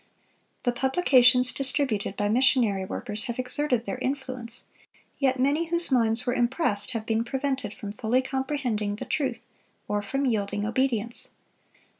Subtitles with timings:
[0.63, 4.65] The publications distributed by missionary workers have exerted their influence,
[5.19, 9.45] yet many whose minds were impressed have been prevented from fully comprehending the truth
[9.87, 11.29] or from yielding obedience.